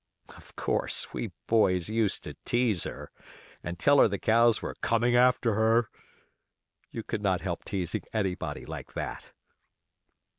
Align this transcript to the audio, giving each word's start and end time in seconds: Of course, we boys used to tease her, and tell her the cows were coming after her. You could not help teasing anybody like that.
Of 0.35 0.55
course, 0.55 1.13
we 1.13 1.31
boys 1.45 1.87
used 1.87 2.23
to 2.23 2.33
tease 2.43 2.85
her, 2.85 3.11
and 3.63 3.77
tell 3.77 3.99
her 3.99 4.07
the 4.07 4.17
cows 4.17 4.59
were 4.59 4.73
coming 4.81 5.15
after 5.15 5.53
her. 5.53 5.91
You 6.89 7.03
could 7.03 7.21
not 7.21 7.41
help 7.41 7.63
teasing 7.63 8.01
anybody 8.11 8.65
like 8.65 8.93
that. 8.93 9.31